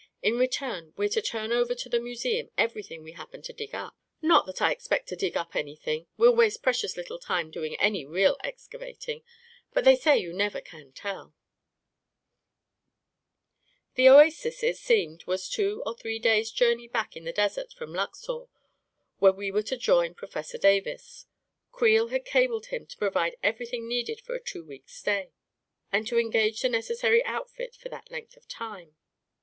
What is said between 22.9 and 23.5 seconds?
provide